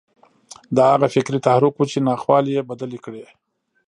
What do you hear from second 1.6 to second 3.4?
و چې ناخوالې يې بدلې کړې.